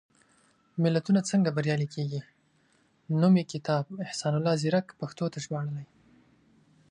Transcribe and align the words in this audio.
ملتونه 0.83 1.19
څنګه 1.29 1.49
بریالي 1.57 1.87
کېږي؟ 1.95 2.21
نومي 3.19 3.43
کتاب، 3.53 3.83
احسان 4.05 4.33
الله 4.37 4.53
ځيرک 4.61 4.87
پښتو 4.99 5.25
ته 5.33 5.37
ژباړلی. 5.43 5.85